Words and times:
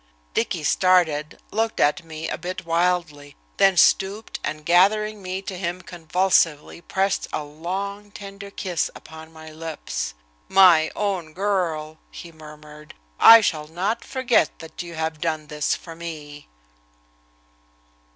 Dicky 0.33 0.63
started, 0.63 1.39
looked 1.51 1.79
at 1.79 2.03
me 2.03 2.27
a 2.27 2.35
bit 2.35 2.65
wildly, 2.65 3.35
then 3.57 3.77
stooped, 3.77 4.39
and, 4.43 4.65
gathering 4.65 5.21
me 5.21 5.43
to 5.43 5.55
him 5.55 5.83
convulsively, 5.83 6.81
pressed 6.81 7.27
a 7.31 7.43
long, 7.43 8.09
tender 8.09 8.49
kiss 8.49 8.89
upon 8.95 9.31
my 9.31 9.51
lips. 9.51 10.15
"My 10.49 10.89
own 10.95 11.33
girl!" 11.33 11.99
he 12.09 12.31
murmured. 12.31 12.95
"I 13.19 13.41
shall 13.41 13.67
not 13.67 14.03
forget 14.03 14.57
that 14.57 14.81
you 14.81 14.95
have 14.95 15.21
done 15.21 15.45
this 15.45 15.75
for 15.75 15.95
me!" 15.95 16.47